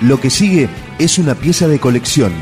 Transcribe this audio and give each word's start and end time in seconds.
Lo 0.00 0.18
que 0.18 0.30
sigue 0.30 0.68
es 0.98 1.18
una 1.18 1.34
pieza 1.34 1.68
de 1.68 1.78
colección. 1.78 2.32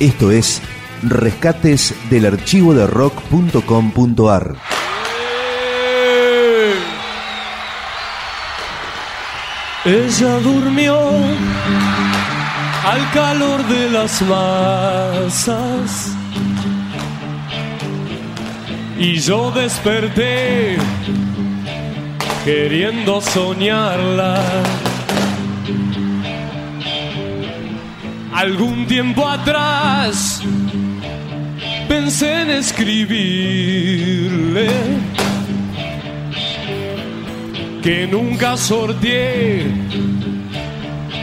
Esto 0.00 0.30
es 0.30 0.60
Rescates 1.02 1.94
del 2.10 2.26
archivo 2.26 2.74
de 2.74 2.86
rock.com.ar. 2.86 4.56
Ella 9.86 10.38
durmió 10.38 10.98
al 12.84 13.10
calor 13.12 13.66
de 13.66 13.90
las 13.90 14.22
masas 14.22 16.10
y 18.98 19.18
yo 19.20 19.50
desperté 19.50 20.78
queriendo 22.44 23.20
soñarla. 23.20 24.40
Algún 28.44 28.86
tiempo 28.86 29.26
atrás 29.26 30.42
pensé 31.88 32.42
en 32.42 32.50
escribirle 32.50 33.08
que 37.82 38.06
nunca 38.06 38.58
sorteé 38.58 39.64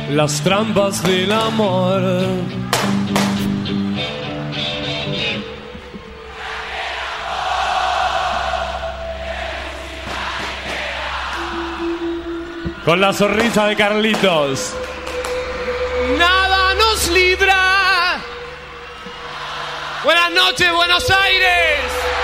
las 0.10 0.42
trampas 0.42 1.04
del 1.04 1.32
amor. 1.32 2.02
Con 12.84 13.00
la 13.00 13.14
sonrisa 13.14 13.68
de 13.68 13.76
Carlitos. 13.76 14.74
Libra. 17.14 18.22
Buenas 20.04 20.32
noches, 20.32 20.72
Buenos 20.74 21.10
Aires. 21.10 22.21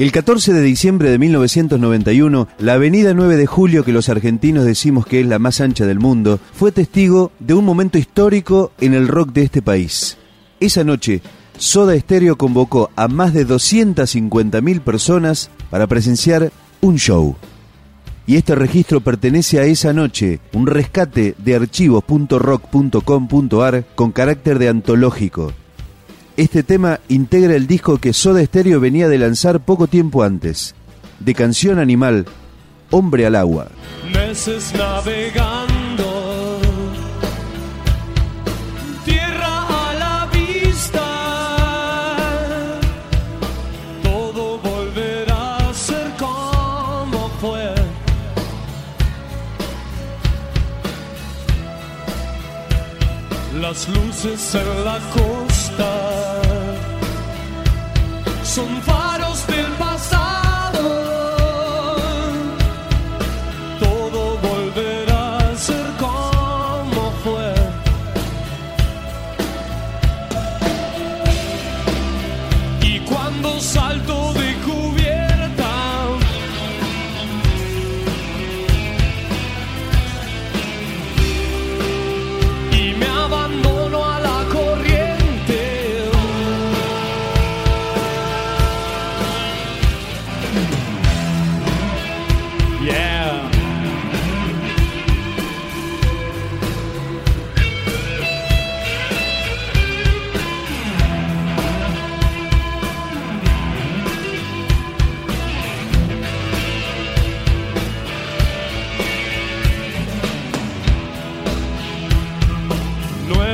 El 0.00 0.10
14 0.12 0.52
de 0.54 0.62
diciembre 0.62 1.10
de 1.10 1.18
1991, 1.18 2.48
la 2.58 2.72
avenida 2.72 3.12
9 3.12 3.36
de 3.36 3.44
Julio, 3.44 3.84
que 3.84 3.92
los 3.92 4.08
argentinos 4.08 4.64
decimos 4.64 5.04
que 5.04 5.20
es 5.20 5.26
la 5.26 5.38
más 5.38 5.60
ancha 5.60 5.84
del 5.84 5.98
mundo, 5.98 6.40
fue 6.54 6.72
testigo 6.72 7.32
de 7.38 7.52
un 7.52 7.66
momento 7.66 7.98
histórico 7.98 8.72
en 8.80 8.94
el 8.94 9.08
rock 9.08 9.34
de 9.34 9.42
este 9.42 9.60
país. 9.60 10.16
Esa 10.58 10.84
noche, 10.84 11.20
Soda 11.58 12.00
Stereo 12.00 12.38
convocó 12.38 12.88
a 12.96 13.08
más 13.08 13.34
de 13.34 13.46
250.000 13.46 14.80
personas 14.80 15.50
para 15.68 15.86
presenciar 15.86 16.50
un 16.80 16.96
show. 16.96 17.36
Y 18.26 18.36
este 18.36 18.54
registro 18.54 19.02
pertenece 19.02 19.58
a 19.58 19.64
esa 19.64 19.92
noche, 19.92 20.40
un 20.54 20.66
rescate 20.66 21.34
de 21.36 21.56
archivos.rock.com.ar 21.56 23.84
con 23.96 24.12
carácter 24.12 24.58
de 24.58 24.70
antológico. 24.70 25.52
Este 26.40 26.62
tema 26.62 27.00
integra 27.08 27.54
el 27.54 27.66
disco 27.66 27.98
que 27.98 28.14
Soda 28.14 28.42
Stereo 28.42 28.80
venía 28.80 29.08
de 29.08 29.18
lanzar 29.18 29.60
poco 29.60 29.88
tiempo 29.88 30.22
antes, 30.22 30.74
de 31.18 31.34
Canción 31.34 31.78
Animal, 31.78 32.24
Hombre 32.90 33.26
al 33.26 33.36
Agua. 33.36 33.68
Meses 34.10 34.72
navegando, 34.74 36.58
tierra 39.04 39.66
a 39.68 39.92
la 39.98 40.30
vista, 40.32 41.06
todo 44.02 44.60
volverá 44.60 45.58
a 45.58 45.74
ser 45.74 46.10
como 46.18 47.28
fue. 47.38 47.74
Las 53.60 53.86
luces 53.90 54.54
en 54.54 54.84
la 54.86 54.98
costa 55.12 56.29
son 58.50 58.99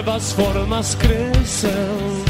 novas 0.06 0.32
formas 0.32 0.94
cresçam. 0.94 2.25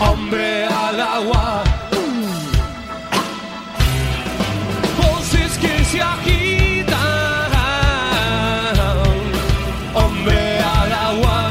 hombre 0.00 0.64
al 0.66 1.00
agua. 1.00 1.64
Voces 4.96 5.58
que 5.58 5.84
se 5.84 6.00
agitan, 6.00 6.96
hombre 9.94 10.58
al 10.60 10.92
agua. 10.92 11.50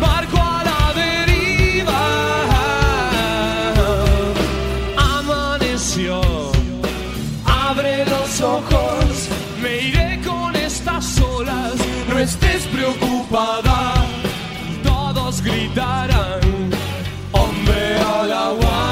Barco 0.00 0.38
a 0.38 0.64
la 0.64 0.92
deriva. 1.02 2.02
Amaneció, 4.96 6.20
abre 7.46 8.04
los 8.06 8.40
ojos, 8.40 9.28
me 9.62 9.78
iré 9.88 10.20
con 10.26 10.54
estas 10.56 11.20
olas, 11.20 11.74
no 12.08 12.18
estés 12.18 12.62
preocupada. 12.66 13.83
Al 18.62 18.83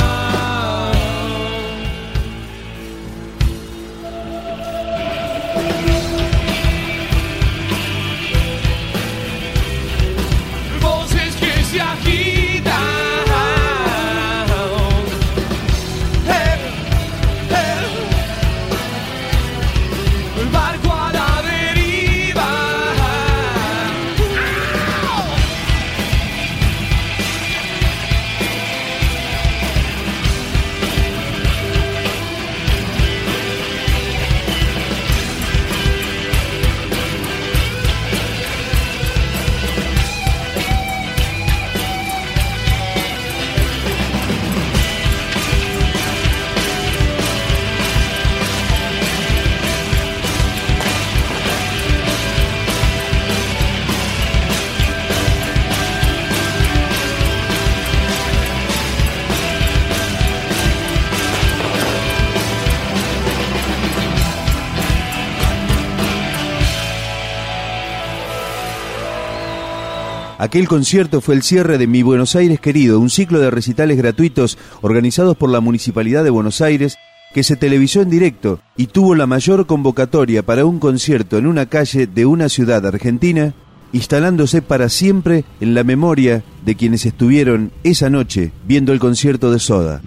Aquel 70.43 70.67
concierto 70.67 71.21
fue 71.21 71.37
el 71.37 71.44
cierre 71.44 71.79
de 71.79 71.87
Mi 71.87 72.03
Buenos 72.03 72.35
Aires 72.35 72.59
Querido, 72.59 72.99
un 72.99 73.11
ciclo 73.11 73.39
de 73.39 73.53
recitales 73.53 73.97
gratuitos 73.97 74.59
organizados 74.81 75.37
por 75.37 75.49
la 75.49 75.61
Municipalidad 75.61 76.25
de 76.25 76.31
Buenos 76.31 76.61
Aires 76.61 76.97
que 77.33 77.44
se 77.44 77.55
televisó 77.55 78.03
en 78.03 78.11
directo 78.11 78.59
y 78.77 78.89
tuvo 78.89 79.15
la 79.15 79.29
mayor 79.29 79.67
convocatoria 79.67 80.44
para 80.44 80.65
un 80.65 80.81
concierto 80.81 81.39
en 81.39 81.47
una 81.47 81.67
calle 81.67 82.09
de 82.09 82.27
una 82.27 82.49
ciudad 82.49 82.85
argentina, 82.85 83.55
instalándose 83.93 84.62
para 84.62 84.89
siempre 84.89 85.44
en 85.61 85.77
la 85.77 85.85
memoria 85.85 86.43
de 86.65 86.75
quienes 86.75 87.06
estuvieron 87.06 87.71
esa 87.85 88.11
noche 88.11 88.50
viendo 88.67 88.93
el 88.93 88.99
concierto 88.99 89.53
de 89.53 89.61
Soda. 89.61 90.03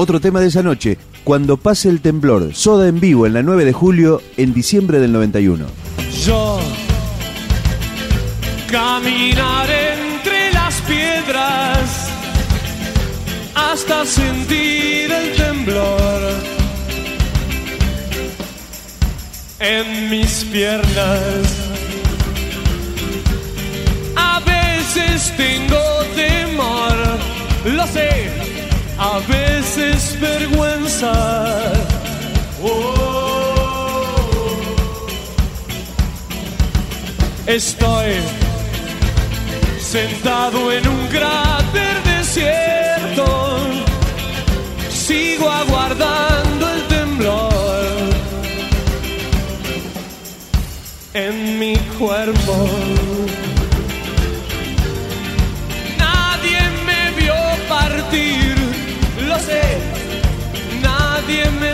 Otro 0.00 0.20
tema 0.20 0.40
de 0.40 0.46
esa 0.46 0.62
noche, 0.62 0.96
Cuando 1.24 1.56
pase 1.56 1.88
el 1.88 2.00
temblor, 2.00 2.54
Soda 2.54 2.86
en 2.86 3.00
vivo 3.00 3.26
en 3.26 3.32
la 3.32 3.42
9 3.42 3.64
de 3.64 3.72
julio 3.72 4.22
en 4.36 4.54
diciembre 4.54 5.00
del 5.00 5.10
91. 5.10 5.66
Yo 6.24 6.60
caminaré 8.70 9.94
entre 9.94 10.52
las 10.52 10.80
piedras 10.82 12.10
hasta 13.56 14.06
sentir 14.06 15.10
el 15.10 15.34
temblor 15.36 16.20
en 19.58 20.10
mis 20.10 20.44
piernas. 20.44 21.42
A 24.14 24.38
veces 24.46 25.34
tengo 25.36 25.82
temor, 26.14 27.74
lo 27.74 27.84
sé, 27.88 28.47
a 28.98 29.20
veces 29.20 30.18
vergüenza. 30.20 31.12
Oh. 32.62 33.08
Estoy 37.46 38.12
sentado 39.80 40.72
en 40.72 40.86
un 40.86 41.06
cráter 41.06 42.02
desierto. 42.04 43.24
Sigo 44.90 45.48
aguardando 45.48 46.68
el 46.68 46.82
temblor 46.88 47.86
en 51.14 51.58
mi 51.58 51.76
cuerpo. 51.98 52.47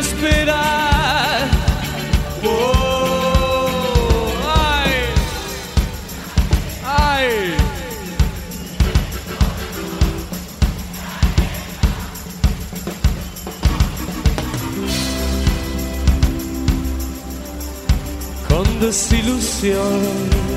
Nadie 0.04 0.16
me 0.16 0.28
espera. 0.28 1.48
Oh, 2.44 3.66
ay, 4.54 4.92
ay. 6.84 7.54
Con 18.48 18.80
desilusión. 18.80 20.53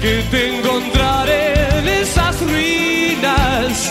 Que 0.00 0.22
te 0.30 0.56
encontraré 0.56 1.78
en 1.78 1.88
esas 1.88 2.40
ruinas. 2.40 3.90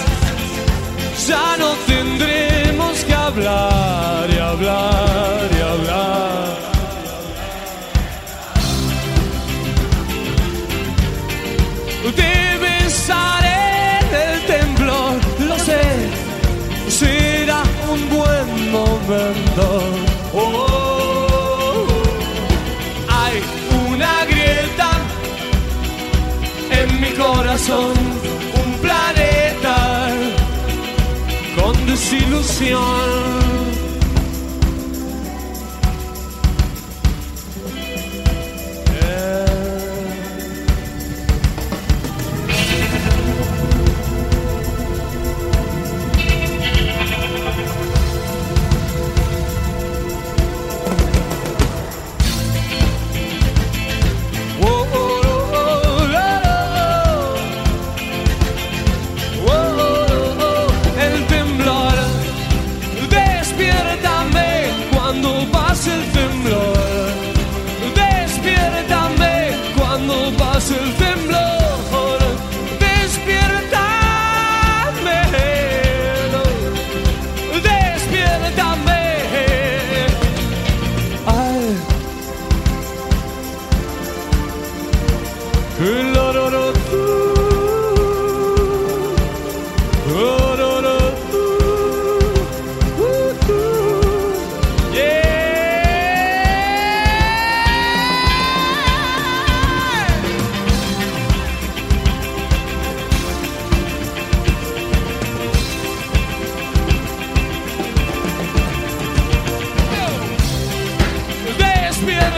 Ya 1.27 1.57
no 1.57 1.69
tendremos 1.85 3.03
que 3.05 3.13
hablar 3.13 4.27
y 4.29 4.37
hablar 4.37 5.49
y 5.57 5.61
hablar. 5.61 6.59
Te 12.15 12.57
besaré 12.57 13.99
en 14.23 14.47
temblor, 14.47 15.19
lo 15.47 15.59
sé, 15.59 15.81
será 16.89 17.61
un 17.93 18.09
buen 18.09 18.71
momento. 18.71 19.65
Oh, 20.33 20.78
corazón, 27.19 27.93
un 28.63 28.73
planeta 28.81 30.09
con 31.55 31.85
desilusión. 31.85 33.38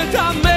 Cuando 0.10 0.51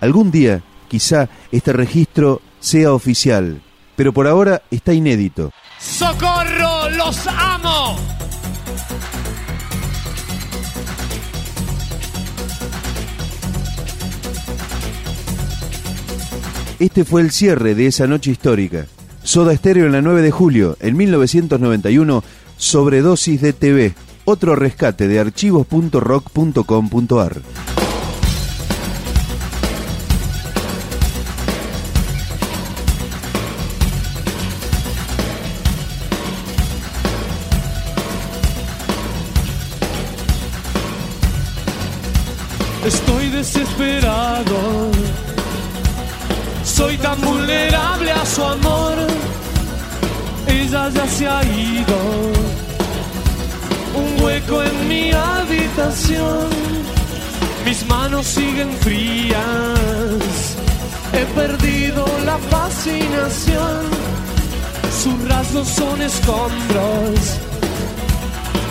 Algún 0.00 0.30
día, 0.30 0.62
quizá, 0.88 1.28
este 1.52 1.72
registro 1.72 2.40
sea 2.58 2.92
oficial, 2.92 3.60
pero 3.96 4.12
por 4.12 4.26
ahora 4.26 4.62
está 4.70 4.92
inédito. 4.92 5.52
¡Socorro! 5.78 6.90
¡Los 6.90 7.26
amo! 7.26 7.96
Este 16.80 17.04
fue 17.04 17.20
el 17.20 17.30
cierre 17.30 17.74
de 17.74 17.86
esa 17.86 18.06
noche 18.06 18.30
histórica. 18.30 18.86
Soda 19.22 19.52
Estéreo 19.52 19.84
en 19.84 19.92
la 19.92 20.00
9 20.00 20.22
de 20.22 20.30
julio, 20.30 20.78
en 20.80 20.96
1991, 20.96 22.24
sobredosis 22.56 23.42
de 23.42 23.52
TV. 23.52 23.94
Otro 24.32 24.54
rescate 24.54 25.08
de 25.08 25.18
archivos.rock.com.ar. 25.18 27.42
Estoy 42.86 43.30
desesperado. 43.30 44.92
Soy 46.62 46.96
tan 46.98 47.20
vulnerable 47.20 48.12
a 48.12 48.24
su 48.24 48.44
amor. 48.44 48.94
Ella 50.46 50.88
ya 50.90 51.06
se 51.08 51.26
ha 51.26 51.42
ido. 51.42 52.59
Hueco 54.22 54.62
en 54.62 54.88
mi 54.88 55.12
habitación. 55.12 56.48
Mis 57.64 57.86
manos 57.86 58.26
siguen 58.26 58.70
frías. 58.78 60.56
He 61.12 61.24
perdido 61.34 62.04
la 62.24 62.38
fascinación. 62.38 63.80
Sus 65.02 65.28
rasgos 65.28 65.68
son 65.68 66.02
escombros. 66.02 67.38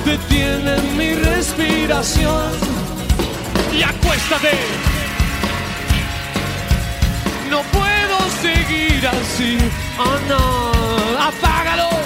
Detienen 0.06 0.98
mi 0.98 1.14
respiración 1.14 2.52
y 3.78 3.84
acuéstate. 3.84 4.52
No 7.50 7.62
puedo 7.78 8.18
seguir 8.42 9.08
así, 9.08 9.58
oh 9.98 10.18
no, 10.30 11.24
apágalo. 11.24 11.99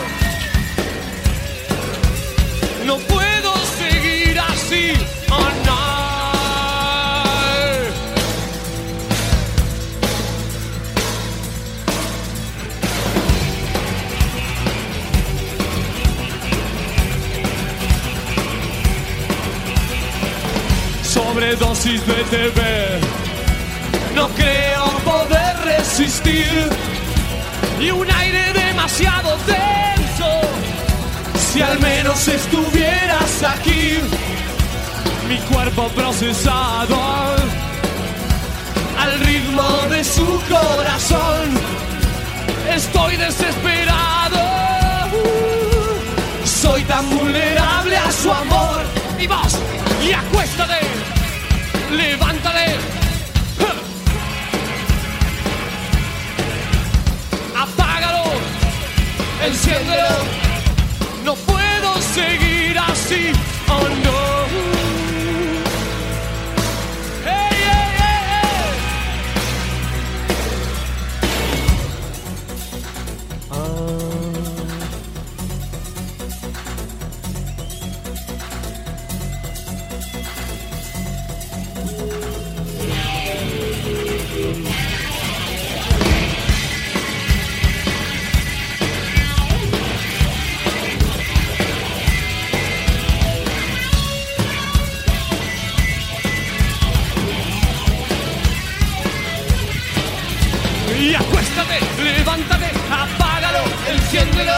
De 21.84 22.00
TV. 22.00 23.00
No 24.16 24.30
creo 24.30 24.86
poder 25.04 25.58
resistir. 25.66 26.70
Y 27.78 27.92
un 27.92 28.10
aire 28.10 28.54
demasiado 28.54 29.36
tenso. 29.46 30.30
Si 31.36 31.62
al 31.62 31.78
menos 31.82 32.26
estuvieras 32.26 33.44
aquí. 33.44 34.00
Mi 35.28 35.38
cuerpo 35.54 35.90
procesado. 35.90 36.98
Al 38.98 39.20
ritmo 39.20 39.70
de 39.90 40.06
su 40.06 40.42
corazón. 40.48 41.50
Estoy 42.74 43.18
desesperado. 43.18 44.40
Soy 46.46 46.82
tan 46.84 47.10
vulnerable 47.10 47.98
a 47.98 48.10
su 48.10 48.32
amor. 48.32 48.84
Y 49.20 49.28
vos, 49.28 49.58
y 50.02 50.14
acuéstate, 50.14 50.93
levántate. 51.94 52.76
Apágalo, 57.56 58.24
enciéndelo. 59.46 60.10
No 61.24 61.36
puedo 61.36 62.02
seguir 62.02 62.78
así, 62.78 63.32
Y 101.04 101.14
acuéstate, 101.16 101.80
levántate, 102.02 102.72
apágalo, 102.90 103.66
enciéndelo. 103.90 104.54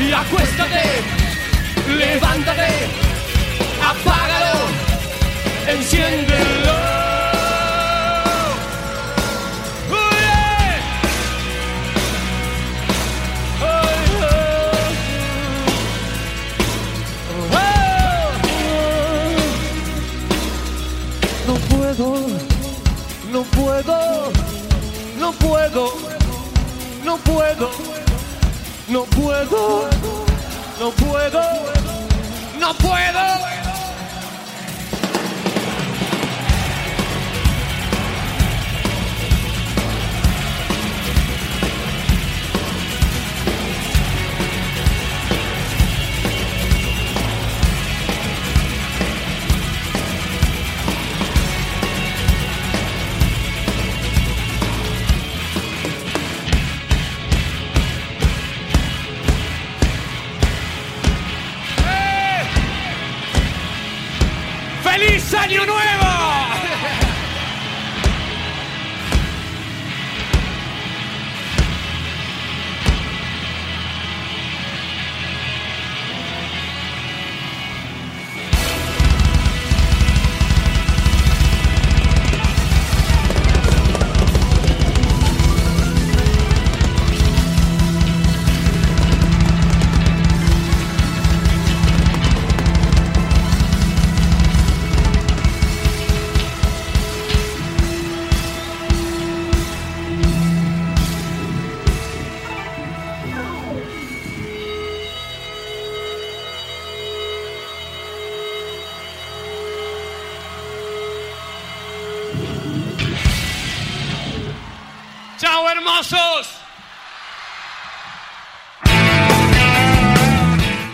Y 0.00 0.12
acuéstate, 0.12 0.82
levántate, 1.96 2.68
apágalo, 3.80 4.58
enciéndelo. 5.68 6.74
Oye. 21.98 22.45
No 23.36 23.42
puedo, 23.42 24.32
no 25.18 25.30
puedo, 25.32 25.92
no 27.04 27.18
puedo, 27.18 27.70
no 28.88 29.04
puedo, 29.04 29.90
no 30.80 30.90
puedo, 30.92 31.42
no 32.58 32.74
puedo, 32.74 33.55
Año 65.38 65.64
Nuevo! 65.66 66.25